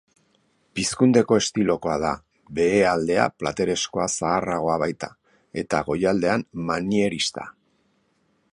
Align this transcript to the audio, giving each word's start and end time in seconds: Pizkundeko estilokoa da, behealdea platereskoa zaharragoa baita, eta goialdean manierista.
Pizkundeko 0.77 1.35
estilokoa 1.41 1.97
da, 2.03 2.13
behealdea 2.59 3.27
platereskoa 3.43 4.07
zaharragoa 4.15 4.79
baita, 4.85 5.11
eta 5.65 5.83
goialdean 5.91 6.47
manierista. 6.71 7.47